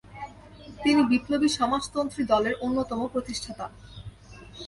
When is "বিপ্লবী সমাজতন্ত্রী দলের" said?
1.11-2.55